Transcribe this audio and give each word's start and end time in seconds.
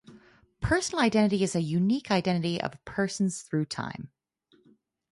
Personal 0.61 1.03
identity 1.05 1.43
is 1.43 1.53
the 1.53 1.61
unique 1.61 2.09
identity 2.09 2.59
of 2.59 2.83
persons 2.85 3.43
through 3.43 3.65
time. 3.65 4.09